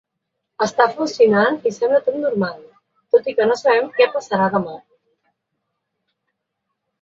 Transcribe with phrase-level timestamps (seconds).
[0.65, 2.55] “Està funcionant i sembla tot normal,
[3.17, 4.75] tot i que no sabem que passarà demà”.